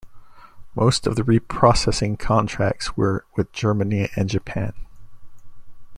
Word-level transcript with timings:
Most 0.73 1.05
of 1.05 1.15
the 1.15 1.21
reprocessing 1.21 2.17
contracts 2.17 2.97
were 2.97 3.23
with 3.35 3.51
Germany 3.53 4.09
and 4.15 4.27
Japan. 4.27 4.73